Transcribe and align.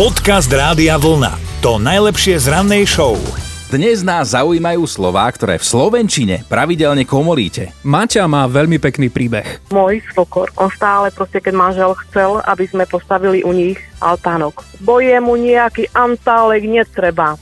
Podcast 0.00 0.48
Rádia 0.48 0.96
Vlna. 0.96 1.60
To 1.60 1.76
najlepšie 1.76 2.40
z 2.40 2.48
rannej 2.48 2.88
show. 2.88 3.20
Dnes 3.68 4.00
nás 4.00 4.32
zaujímajú 4.32 4.88
slová, 4.88 5.28
ktoré 5.28 5.60
v 5.60 5.68
Slovenčine 5.68 6.40
pravidelne 6.48 7.04
komolíte. 7.04 7.76
Maťa 7.84 8.24
má 8.24 8.48
veľmi 8.48 8.80
pekný 8.80 9.12
príbeh. 9.12 9.60
môj 9.68 10.00
svokor. 10.16 10.48
On 10.56 10.72
stále 10.72 11.12
proste, 11.12 11.44
keď 11.44 11.52
manžel 11.52 11.92
chcel, 12.08 12.40
aby 12.48 12.64
sme 12.64 12.88
postavili 12.88 13.44
u 13.44 13.52
nich 13.52 13.76
altánok. 14.00 14.64
Boje 14.80 15.20
mu 15.20 15.36
nejaký 15.36 15.92
antálek 15.92 16.64
netreba. 16.64 17.36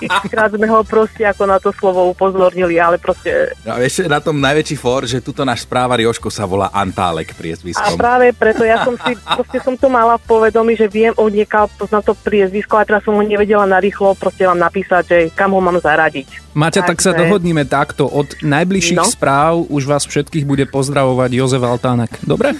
Xkrát 0.00 0.50
sme 0.50 0.66
ho 0.66 0.80
proste 0.82 1.22
ako 1.22 1.44
na 1.44 1.58
to 1.58 1.70
slovo 1.70 2.08
upozornili, 2.08 2.76
ale 2.76 2.96
proste... 2.96 3.52
No 3.62 3.74
a 3.74 3.78
vieš, 3.78 4.04
na 4.04 4.18
tom 4.18 4.36
najväčší 4.36 4.76
for, 4.76 5.02
že 5.02 5.18
tuto 5.18 5.42
náš 5.42 5.62
správar 5.62 5.98
Joško 5.98 6.28
sa 6.28 6.44
volá 6.44 6.68
Antálek 6.68 7.30
A 7.30 7.36
priezviskom. 7.36 7.96
práve 7.96 8.30
preto 8.30 8.62
ja 8.62 8.82
som 8.82 8.94
si, 8.96 9.12
proste 9.16 9.58
som 9.60 9.74
to 9.74 9.86
mala 9.86 10.16
v 10.16 10.24
povedomí, 10.28 10.74
že 10.74 10.86
viem 10.86 11.12
odniekal, 11.14 11.66
poznám 11.72 12.02
to 12.02 12.14
priezvisko, 12.14 12.74
ale 12.74 12.86
teraz 12.86 13.02
som 13.02 13.12
ho 13.12 13.22
nevedela 13.22 13.64
narýchlo 13.64 14.14
proste 14.14 14.44
vám 14.44 14.58
napísať, 14.58 15.02
že 15.04 15.16
kam 15.30 15.50
ho 15.50 15.60
mám 15.60 15.76
zaradiť. 15.76 16.52
Maťa, 16.52 16.82
tak 16.84 16.98
sa 16.98 17.12
Takže- 17.12 17.20
dohodníme 17.24 17.64
takto. 17.64 18.04
Od 18.04 18.28
najbližších 18.40 18.98
No. 18.98 19.06
správ 19.06 19.62
už 19.68 19.84
vás 19.84 20.02
všetkých 20.02 20.42
bude 20.42 20.64
pozdravovať 20.66 21.30
Jozef 21.32 21.62
Altánek. 21.62 22.10
Dobre? 22.20 22.56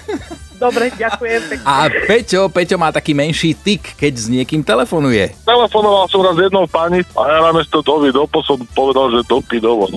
Dobre, 0.59 0.91
ďakujem 0.91 1.41
pekne. 1.47 1.63
A 1.63 1.87
Peťo, 1.87 2.51
Peťo 2.51 2.75
má 2.75 2.91
taký 2.91 3.15
menší 3.15 3.55
tik, 3.55 3.95
keď 3.95 4.13
s 4.19 4.27
niekým 4.27 4.59
telefonuje. 4.59 5.31
Telefonoval 5.47 6.11
som 6.11 6.19
raz 6.19 6.35
jednou 6.35 6.67
pani 6.67 6.99
a 7.15 7.21
ja 7.31 7.39
namiesto 7.47 7.79
dovi 7.79 8.11
dopo 8.11 8.43
som 8.43 8.59
povedal, 8.75 9.07
že 9.15 9.23
dopy 9.31 9.63
dovo. 9.63 9.87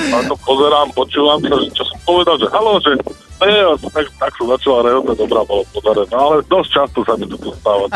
A 0.00 0.16
to 0.24 0.34
pozerám, 0.48 0.88
počúvam 0.96 1.44
sa, 1.44 1.60
že 1.60 1.68
čo 1.76 1.84
som 1.84 1.98
povedal, 2.08 2.40
že 2.40 2.48
halo, 2.48 2.80
že 2.80 2.96
nie, 3.40 3.56
a 3.56 3.72
tak, 3.88 4.04
tak 4.20 4.32
som 4.36 4.52
začala 4.52 4.84
rehotať, 4.84 5.16
dobrá 5.16 5.40
bolo 5.48 5.64
podarené, 5.72 6.12
no, 6.12 6.20
ale 6.20 6.44
dosť 6.44 6.68
často 6.76 7.00
sa 7.08 7.16
mi 7.16 7.24
to 7.24 7.36
stáva. 7.56 7.88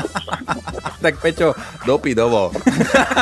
Tak 1.05 1.20
Peťo, 1.20 1.52
dopy 1.84 2.16
dovo. 2.16 2.48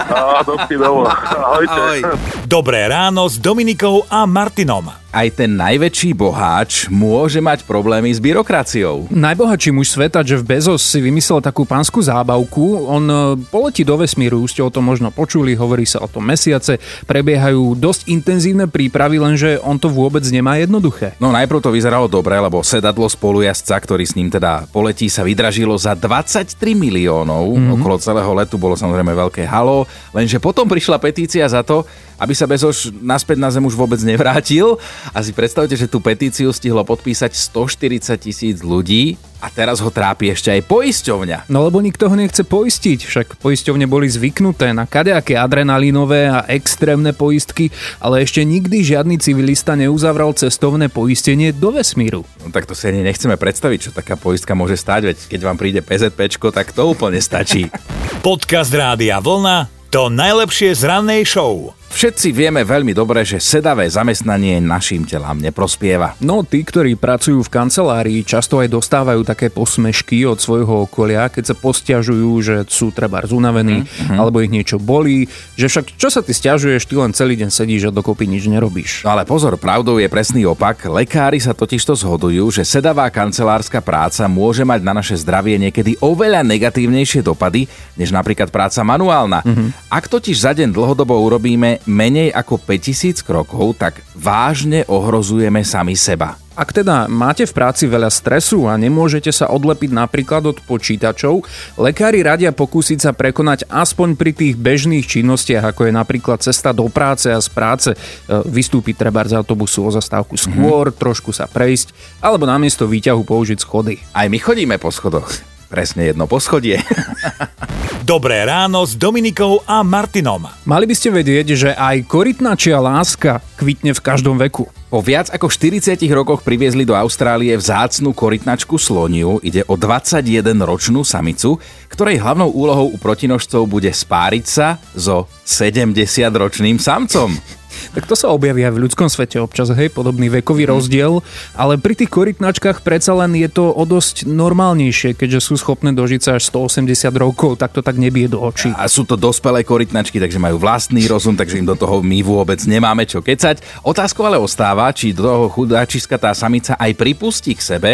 Á, 0.07 0.47
dopy 0.47 0.75
dovo. 0.79 1.03
Ahojte. 1.11 1.75
Ahoj. 1.75 1.99
Dobré 2.47 2.87
ráno 2.87 3.27
s 3.27 3.43
Dominikou 3.43 4.07
a 4.07 4.23
Martinom. 4.23 5.02
Aj 5.13 5.29
ten 5.29 5.61
najväčší 5.61 6.17
boháč 6.17 6.89
môže 6.89 7.37
mať 7.37 7.69
problémy 7.69 8.09
s 8.09 8.17
byrokraciou. 8.17 9.13
Najbohatší 9.13 9.69
muž 9.69 9.93
sveta, 9.93 10.25
Jeff 10.25 10.41
Bezos, 10.41 10.81
si 10.81 11.05
vymyslel 11.05 11.45
takú 11.45 11.69
pánsku 11.69 12.01
zábavku. 12.01 12.89
On 12.89 13.05
e, 13.05 13.37
poletí 13.53 13.85
do 13.85 14.01
vesmíru, 14.01 14.41
už 14.41 14.57
ste 14.57 14.65
o 14.65 14.73
tom 14.73 14.89
možno 14.89 15.13
počuli, 15.13 15.53
hovorí 15.53 15.85
sa 15.85 16.01
o 16.01 16.09
tom 16.09 16.25
mesiace. 16.25 16.81
Prebiehajú 17.05 17.77
dosť 17.77 18.09
intenzívne 18.09 18.65
prípravy, 18.65 19.21
lenže 19.21 19.61
on 19.61 19.77
to 19.77 19.93
vôbec 19.93 20.25
nemá 20.33 20.57
jednoduché. 20.57 21.13
No 21.21 21.29
najprv 21.29 21.61
to 21.61 21.77
vyzeralo 21.77 22.09
dobre, 22.09 22.41
lebo 22.41 22.65
sedadlo 22.65 23.05
spolujazca, 23.05 23.77
ktorý 23.85 24.09
s 24.09 24.17
ním 24.17 24.33
teda 24.33 24.65
poletí, 24.73 25.13
sa 25.13 25.29
vydražilo 25.29 25.77
za 25.77 25.93
23 25.93 26.57
miliónov. 26.73 27.53
Mm-hmm. 27.53 27.77
Okolo 27.77 28.01
celého 28.01 28.33
letu 28.33 28.57
bolo 28.57 28.81
samozrejme 28.81 29.13
veľké 29.13 29.45
halo, 29.45 29.85
lenže 30.17 30.41
potom 30.41 30.65
prišla 30.65 30.97
petícia 30.97 31.45
za 31.45 31.61
to, 31.61 31.85
aby 32.23 32.39
sa 32.39 32.47
Bezos 32.47 32.87
naspäť 33.03 33.37
na 33.43 33.51
Zem 33.51 33.67
už 33.67 33.75
vôbec 33.75 33.99
nevrátil. 34.07 34.79
A 35.11 35.19
si 35.27 35.35
predstavte, 35.35 35.75
že 35.75 35.91
tú 35.91 35.99
petíciu 35.99 36.55
stihlo 36.55 36.87
podpísať 36.87 37.35
140 37.35 38.15
tisíc 38.23 38.63
ľudí 38.63 39.19
a 39.43 39.51
teraz 39.51 39.83
ho 39.83 39.91
trápi 39.91 40.31
ešte 40.31 40.55
aj 40.55 40.71
poisťovňa. 40.71 41.51
No 41.51 41.67
lebo 41.67 41.83
nikto 41.83 42.07
ho 42.07 42.15
nechce 42.15 42.47
poistiť, 42.47 43.03
však 43.03 43.27
poisťovne 43.43 43.91
boli 43.91 44.07
zvyknuté 44.07 44.71
na 44.71 44.87
kadejaké 44.87 45.35
adrenalinové 45.35 46.31
a 46.31 46.47
extrémne 46.47 47.11
poistky, 47.11 47.75
ale 47.99 48.23
ešte 48.23 48.47
nikdy 48.47 48.87
žiadny 48.87 49.19
civilista 49.19 49.75
neuzavrel 49.75 50.31
cestovné 50.39 50.87
poistenie 50.87 51.51
do 51.51 51.75
vesmíru. 51.75 52.23
No 52.39 52.55
tak 52.55 52.71
to 52.71 52.79
si 52.79 52.87
ani 52.87 53.03
nechceme 53.03 53.35
predstaviť, 53.35 53.79
čo 53.83 53.91
taká 53.91 54.15
poistka 54.15 54.55
môže 54.55 54.79
stáť, 54.79 55.11
veď 55.11 55.19
keď 55.27 55.41
vám 55.43 55.59
príde 55.59 55.83
PZPčko, 55.83 56.55
tak 56.55 56.71
to 56.71 56.87
úplne 56.87 57.19
stačí. 57.19 57.67
Podcast 58.27 58.71
Rádia 58.71 59.19
Vlna. 59.19 59.83
To 59.91 60.09
najlepšie 60.09 60.73
z 60.73 60.89
rannej 60.89 61.27
show. 61.29 61.77
Všetci 62.03 62.35
vieme 62.35 62.67
veľmi 62.67 62.99
dobre, 62.99 63.23
že 63.23 63.39
sedavé 63.39 63.87
zamestnanie 63.87 64.59
našim 64.59 65.07
telám 65.07 65.39
neprospieva. 65.39 66.19
No, 66.19 66.43
tí, 66.43 66.67
ktorí 66.67 66.99
pracujú 66.99 67.47
v 67.47 67.53
kancelárii, 67.55 68.27
často 68.27 68.59
aj 68.59 68.75
dostávajú 68.75 69.23
také 69.23 69.55
posmešky 69.55 70.27
od 70.27 70.35
svojho 70.43 70.91
okolia, 70.91 71.31
keď 71.31 71.55
sa 71.55 71.57
postiažujú, 71.63 72.31
že 72.43 72.57
sú 72.67 72.91
treba 72.91 73.23
zunavení, 73.23 73.87
mm-hmm. 73.87 74.19
alebo 74.19 74.43
ich 74.43 74.51
niečo 74.51 74.83
bolí, 74.83 75.31
že 75.55 75.71
však 75.71 75.95
čo 75.95 76.11
sa 76.11 76.27
ty 76.27 76.35
stiažuješ, 76.35 76.91
ty 76.91 76.99
len 76.99 77.15
celý 77.15 77.39
deň 77.39 77.55
sedíš 77.55 77.87
a 77.87 77.95
dokopy 77.95 78.27
nič 78.27 78.51
nerobíš. 78.51 79.07
No 79.07 79.15
ale 79.15 79.23
pozor, 79.23 79.55
pravdou 79.55 80.03
je 80.03 80.11
presný 80.11 80.43
opak. 80.43 80.83
Lekári 80.91 81.39
sa 81.39 81.55
totižto 81.55 81.95
zhodujú, 81.95 82.51
že 82.51 82.67
sedavá 82.67 83.07
kancelárska 83.15 83.79
práca 83.79 84.27
môže 84.27 84.67
mať 84.67 84.83
na 84.83 84.91
naše 84.91 85.15
zdravie 85.23 85.55
niekedy 85.55 86.03
oveľa 86.03 86.43
negatívnejšie 86.51 87.23
dopady, 87.23 87.71
než 87.95 88.11
napríklad 88.11 88.51
práca 88.51 88.83
manuálna. 88.83 89.47
Mm-hmm. 89.47 89.87
Ak 89.87 90.11
totiž 90.11 90.43
za 90.43 90.51
deň 90.51 90.75
dlhodobo 90.75 91.15
urobíme 91.15 91.79
menej 91.93 92.33
ako 92.33 92.57
5000 92.57 93.21
krokov, 93.21 93.77
tak 93.77 94.01
vážne 94.17 94.89
ohrozujeme 94.89 95.61
sami 95.61 95.93
seba. 95.93 96.41
Ak 96.53 96.69
teda 96.69 97.09
máte 97.09 97.49
v 97.49 97.57
práci 97.57 97.89
veľa 97.89 98.13
stresu 98.13 98.69
a 98.69 98.77
nemôžete 98.77 99.33
sa 99.33 99.49
odlepiť 99.49 99.89
napríklad 99.89 100.45
od 100.53 100.61
počítačov, 100.61 101.49
lekári 101.81 102.21
radia 102.21 102.53
pokúsiť 102.53 103.09
sa 103.09 103.17
prekonať 103.17 103.65
aspoň 103.73 104.21
pri 104.21 104.37
tých 104.37 104.61
bežných 104.61 105.09
činnostiach, 105.09 105.73
ako 105.73 105.89
je 105.89 105.93
napríklad 105.97 106.45
cesta 106.45 106.77
do 106.77 106.93
práce 106.93 107.33
a 107.33 107.41
z 107.41 107.49
práce, 107.49 107.91
e, 107.93 107.97
vystúpiť 108.45 109.01
treba 109.01 109.25
z 109.25 109.41
autobusu 109.41 109.89
o 109.89 109.91
zastávku 109.97 110.37
skôr, 110.37 110.93
trošku 110.93 111.33
sa 111.33 111.49
prejsť, 111.49 111.97
alebo 112.21 112.45
namiesto 112.45 112.85
výťahu 112.85 113.25
použiť 113.25 113.57
schody. 113.57 113.97
Aj 114.13 114.29
my 114.29 114.37
chodíme 114.37 114.77
po 114.77 114.93
schodoch. 114.93 115.33
Presne 115.73 116.13
jedno 116.13 116.29
poschodie. 116.29 116.85
Dobré 118.03 118.43
ráno 118.43 118.83
s 118.83 118.99
Dominikou 118.99 119.63
a 119.63 119.87
Martinom. 119.87 120.51
Mali 120.67 120.91
by 120.91 120.95
ste 120.99 121.15
vedieť, 121.15 121.47
že 121.55 121.71
aj 121.71 122.11
korytnačia 122.11 122.83
láska 122.83 123.39
kvitne 123.55 123.95
v 123.95 124.03
každom 124.03 124.43
veku. 124.43 124.67
Po 124.91 124.99
viac 124.99 125.31
ako 125.31 125.47
40 125.47 126.03
rokoch 126.11 126.43
priviezli 126.43 126.83
do 126.83 126.99
Austrálie 126.99 127.55
vzácnu 127.55 128.11
korytnačku 128.11 128.75
sloniu. 128.75 129.39
Ide 129.47 129.63
o 129.71 129.79
21-ročnú 129.79 131.07
samicu, 131.07 131.63
ktorej 131.95 132.19
hlavnou 132.19 132.51
úlohou 132.51 132.91
u 132.91 132.99
protinožcov 132.99 133.71
bude 133.71 133.95
spáriť 133.95 134.45
sa 134.51 134.83
so 134.99 135.31
70-ročným 135.47 136.83
samcom. 136.83 137.62
Tak 137.93 138.07
to 138.07 138.15
sa 138.15 138.31
objaví 138.31 138.63
aj 138.63 138.73
v 138.75 138.83
ľudskom 138.87 139.11
svete 139.11 139.43
občas, 139.43 139.75
hej, 139.75 139.91
podobný 139.91 140.31
vekový 140.31 140.71
rozdiel, 140.71 141.21
ale 141.59 141.77
pri 141.77 141.99
tých 141.99 142.11
korytnačkách 142.15 142.87
predsa 142.87 143.13
len 143.19 143.35
je 143.35 143.51
to 143.51 143.75
o 143.75 143.85
dosť 143.85 144.31
normálnejšie, 144.31 145.19
keďže 145.19 145.51
sú 145.51 145.55
schopné 145.59 145.91
dožiť 145.91 146.21
sa 146.23 146.31
až 146.39 146.49
180 146.55 146.87
rokov, 147.19 147.59
tak 147.59 147.75
to 147.75 147.83
tak 147.83 147.99
nebije 147.99 148.33
do 148.33 148.39
očí. 148.41 148.71
A 148.79 148.87
sú 148.87 149.03
to 149.03 149.19
dospelé 149.19 149.67
korytnačky, 149.67 150.23
takže 150.23 150.39
majú 150.39 150.63
vlastný 150.63 151.05
rozum, 151.11 151.35
takže 151.35 151.59
im 151.59 151.67
do 151.67 151.75
toho 151.75 152.01
my 152.01 152.23
vôbec 152.23 152.63
nemáme 152.65 153.05
čo 153.05 153.21
kecať. 153.21 153.83
Otázkou 153.83 154.25
ale 154.25 154.39
ostáva, 154.39 154.89
či 154.95 155.11
do 155.11 155.27
toho 155.27 155.47
chudáčiska 155.51 156.17
tá 156.17 156.31
samica 156.33 156.79
aj 156.79 156.93
pripustí 156.95 157.59
k 157.59 157.63
sebe. 157.63 157.91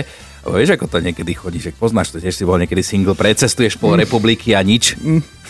Vieš, 0.49 0.79
ako 0.79 0.87
to 0.89 1.05
niekedy 1.05 1.37
chodí, 1.37 1.59
že 1.61 1.77
poznáš 1.77 2.15
to, 2.15 2.23
tiež 2.23 2.33
si 2.33 2.47
bol 2.47 2.57
niekedy 2.57 2.81
single, 2.81 3.19
precestuješ 3.19 3.77
pol 3.77 3.99
republiky 3.99 4.57
a 4.57 4.63
nič. 4.65 4.95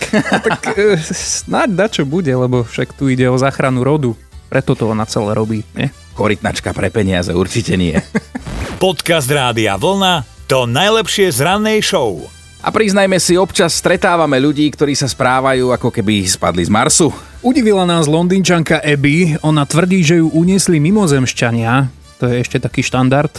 Tak 0.08 0.78
e, 0.78 0.94
snáď 1.10 1.68
da 1.74 1.86
čo 1.90 2.06
bude, 2.06 2.30
lebo 2.30 2.62
však 2.62 2.94
tu 2.94 3.10
ide 3.10 3.26
o 3.26 3.34
záchranu 3.34 3.82
rodu. 3.82 4.14
Preto 4.48 4.72
to 4.72 4.88
ona 4.88 5.04
celé 5.04 5.36
robí, 5.36 5.60
nie? 5.76 5.92
Korytnačka 6.16 6.72
pre 6.72 6.88
peniaze 6.88 7.30
určite 7.36 7.76
nie. 7.76 8.00
Podcast 8.82 9.28
Rádia 9.28 9.76
Vlna. 9.76 10.24
To 10.48 10.64
najlepšie 10.64 11.28
z 11.28 11.44
rannej 11.44 11.84
show. 11.84 12.24
A 12.64 12.72
priznajme 12.72 13.20
si, 13.22 13.38
občas 13.38 13.76
stretávame 13.76 14.40
ľudí, 14.40 14.66
ktorí 14.72 14.96
sa 14.96 15.06
správajú, 15.06 15.70
ako 15.70 15.94
keby 15.94 16.26
spadli 16.26 16.66
z 16.66 16.72
Marsu. 16.72 17.12
Udivila 17.44 17.86
nás 17.86 18.10
londýnčanka 18.10 18.82
Abby, 18.82 19.38
ona 19.46 19.62
tvrdí, 19.62 20.02
že 20.02 20.18
ju 20.18 20.26
uniesli 20.34 20.82
mimozemšťania, 20.82 21.86
to 22.18 22.26
je 22.26 22.42
ešte 22.42 22.58
taký 22.58 22.82
štandard, 22.82 23.30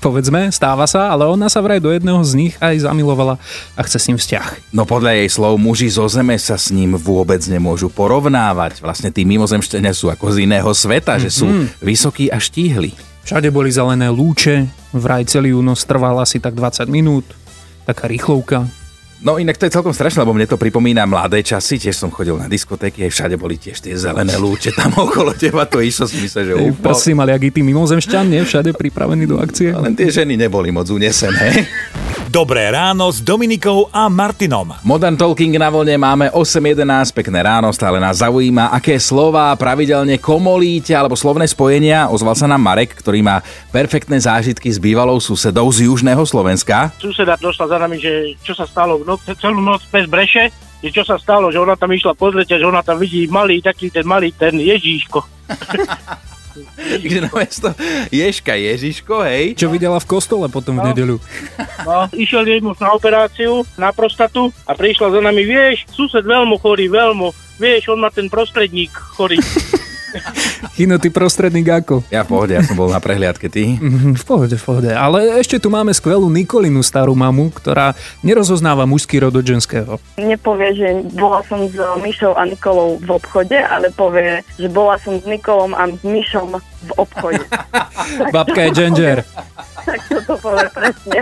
povedzme, 0.00 0.48
stáva 0.52 0.84
sa, 0.84 1.10
ale 1.10 1.26
ona 1.26 1.50
sa 1.50 1.60
vraj 1.64 1.80
do 1.82 1.90
jedného 1.90 2.20
z 2.22 2.32
nich 2.36 2.54
aj 2.62 2.86
zamilovala 2.86 3.40
a 3.74 3.80
chce 3.82 3.98
s 3.98 4.06
ním 4.08 4.18
vzťah. 4.20 4.72
No 4.72 4.86
podľa 4.86 5.18
jej 5.18 5.28
slov, 5.32 5.58
muži 5.58 5.88
zo 5.90 6.06
Zeme 6.06 6.36
sa 6.36 6.56
s 6.56 6.70
ním 6.70 6.94
vôbec 6.94 7.42
nemôžu 7.48 7.90
porovnávať. 7.90 8.80
Vlastne 8.80 9.10
tí 9.10 9.26
mimozemšťania 9.26 9.92
sú 9.92 10.12
ako 10.12 10.36
z 10.36 10.46
iného 10.46 10.70
sveta, 10.70 11.18
že 11.20 11.32
sú 11.32 11.68
vysokí 11.80 12.30
a 12.30 12.38
štíhli. 12.40 12.94
Všade 13.26 13.50
boli 13.50 13.74
zelené 13.74 14.06
lúče, 14.06 14.70
vraj 14.94 15.26
celý 15.26 15.50
únos 15.50 15.82
trval 15.82 16.22
asi 16.22 16.38
tak 16.38 16.54
20 16.54 16.86
minút, 16.86 17.26
taká 17.82 18.06
rýchlovka. 18.06 18.70
No 19.16 19.40
inak 19.40 19.56
to 19.56 19.64
je 19.64 19.72
celkom 19.72 19.96
strašné, 19.96 20.20
lebo 20.20 20.36
mne 20.36 20.44
to 20.44 20.60
pripomína 20.60 21.08
mladé 21.08 21.40
časy, 21.40 21.80
tiež 21.80 21.96
som 21.96 22.12
chodil 22.12 22.36
na 22.36 22.52
diskotéky, 22.52 23.08
aj 23.08 23.16
všade 23.16 23.36
boli 23.40 23.56
tiež 23.56 23.80
tie 23.80 23.96
zelené 23.96 24.36
lúče 24.36 24.76
tam 24.76 24.92
okolo 25.08 25.32
teba, 25.32 25.64
to 25.64 25.80
išlo 25.80 26.04
si 26.04 26.20
myslel, 26.20 26.44
že 26.44 26.54
úplne. 26.54 26.84
Prsty 26.84 27.16
mali 27.16 27.32
aký 27.32 27.48
tí 27.48 27.64
mimozemšťan, 27.64 28.24
nie? 28.28 28.44
Všade 28.44 28.76
pripravení 28.76 29.24
do 29.24 29.40
akcie. 29.40 29.72
Len 29.72 29.96
tie 29.96 30.12
ženy 30.12 30.36
neboli 30.36 30.68
moc 30.68 30.84
unesené. 30.92 31.48
Dobré 32.36 32.68
ráno 32.68 33.08
s 33.08 33.24
Dominikou 33.24 33.88
a 33.88 34.12
Martinom. 34.12 34.68
Modern 34.84 35.16
Talking 35.16 35.56
na 35.56 35.72
vlne 35.72 35.96
máme 35.96 36.28
8.11, 36.36 36.84
pekné 37.16 37.40
ráno, 37.40 37.72
stále 37.72 37.96
nás 37.96 38.20
zaujíma, 38.20 38.76
aké 38.76 39.00
slova 39.00 39.56
pravidelne 39.56 40.20
komolíte 40.20 40.92
alebo 40.92 41.16
slovné 41.16 41.48
spojenia. 41.48 42.12
Ozval 42.12 42.36
sa 42.36 42.44
nám 42.44 42.60
Marek, 42.60 42.92
ktorý 42.92 43.24
má 43.24 43.40
perfektné 43.72 44.20
zážitky 44.20 44.68
s 44.68 44.76
bývalou 44.76 45.16
susedou 45.16 45.64
z 45.72 45.88
južného 45.88 46.20
Slovenska. 46.28 46.92
suseda 47.00 47.40
došla 47.40 47.72
za 47.72 47.78
nami, 47.80 47.96
že 47.96 48.36
čo 48.44 48.52
sa 48.52 48.68
stalo 48.68 49.00
v 49.00 49.08
noc, 49.08 49.24
celú 49.40 49.64
noc 49.64 49.80
bez 49.88 50.04
breše, 50.04 50.52
že 50.84 50.92
čo 50.92 51.08
sa 51.08 51.16
stalo, 51.16 51.48
že 51.48 51.56
ona 51.56 51.72
tam 51.72 51.88
išla 51.88 52.12
pozrieť 52.12 52.60
že 52.60 52.68
ona 52.68 52.84
tam 52.84 53.00
vidí 53.00 53.24
malý, 53.32 53.64
taký 53.64 53.88
ten 53.88 54.04
malý, 54.04 54.36
ten 54.36 54.60
Ježíško. 54.60 55.24
Takže 56.96 57.18
na 57.20 57.30
mesto 57.34 57.68
Ježka 58.08 58.54
Ježiško, 58.56 59.26
hej. 59.26 59.58
Čo 59.58 59.68
videla 59.68 60.00
v 60.00 60.06
kostole 60.08 60.46
potom 60.48 60.80
v 60.80 60.92
nedeľu. 60.92 61.16
No, 61.84 62.08
išiel 62.16 62.48
jej 62.48 62.60
muž 62.64 62.80
na 62.80 62.92
operáciu, 62.96 63.66
na 63.76 63.92
prostatu 63.92 64.54
a 64.64 64.72
prišla 64.72 65.12
za 65.12 65.20
nami, 65.20 65.42
vieš, 65.44 65.84
sused 65.92 66.24
veľmi 66.24 66.56
chorý, 66.60 66.88
veľmi, 66.88 67.28
vieš, 67.60 67.92
on 67.92 68.00
má 68.00 68.08
ten 68.08 68.32
prostredník 68.32 68.92
chorý. 68.94 69.36
Chino, 70.72 70.96
ty 70.96 71.08
prostredník 71.08 71.66
ako? 71.66 72.04
Ja 72.08 72.22
v 72.22 72.28
pohode, 72.28 72.52
ja 72.52 72.60
som 72.60 72.74
bol 72.74 72.88
na 72.88 72.98
prehliadke, 72.98 73.46
ty. 73.46 73.76
Mhm, 73.76 74.14
V 74.14 74.24
pohode, 74.24 74.52
v 74.52 74.62
pohode. 74.62 74.90
Ale 74.90 75.36
ešte 75.36 75.56
tu 75.56 75.68
máme 75.68 75.90
skvelú 75.90 76.26
Nikolinu, 76.26 76.80
starú 76.80 77.12
mamu, 77.12 77.48
ktorá 77.50 77.92
nerozoznáva 78.20 78.84
mužský 78.84 79.18
rod 79.18 79.32
od 79.32 79.42
ženského. 79.42 79.96
nepovie, 80.16 80.72
že 80.72 80.88
bola 81.12 81.40
som 81.44 81.64
s 81.64 81.74
Myšou 81.74 82.32
a 82.32 82.44
Nikolou 82.44 82.98
v 82.98 83.10
obchode, 83.12 83.56
ale 83.56 83.88
povie, 83.90 84.40
že 84.54 84.68
bola 84.68 84.96
som 84.98 85.16
s 85.16 85.24
Nikolom 85.24 85.72
a 85.72 85.86
s 85.86 86.00
Myšom 86.00 86.56
v 86.58 86.90
obchode. 86.94 87.42
Babka 88.34 88.60
je 88.62 88.70
ginger. 88.78 89.18
Tak 89.86 90.00
to 90.26 90.34
povie 90.42 90.66
presne. 90.74 91.18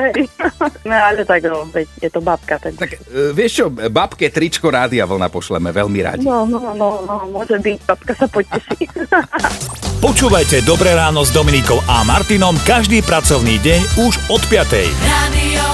no 0.89 0.97
ale 0.97 1.21
tak 1.29 1.45
no, 1.45 1.69
veď 1.69 1.87
je 2.01 2.11
to 2.11 2.21
babka. 2.25 2.57
Tak... 2.57 2.73
Tak 2.81 2.91
e, 2.97 3.37
vieš 3.37 3.53
čo, 3.61 3.65
babke 3.71 4.33
tričko 4.33 4.73
rádia 4.73 5.05
vlna 5.05 5.29
pošleme 5.29 5.69
veľmi 5.69 6.01
radi. 6.01 6.25
No, 6.25 6.49
no, 6.49 6.73
no, 6.73 7.05
no, 7.05 7.15
môže 7.29 7.61
byť, 7.61 7.79
babka 7.85 8.13
sa 8.17 8.27
poteší. 8.27 8.89
Počúvajte 10.05 10.65
Dobré 10.69 10.93
ráno 10.93 11.25
s 11.25 11.33
Dominikou 11.33 11.81
a 11.89 12.05
Martinom 12.05 12.57
každý 12.69 13.01
pracovný 13.01 13.57
deň 13.61 13.81
už 14.05 14.15
od 14.29 14.43
5. 14.49 14.69
Radio 15.05 15.65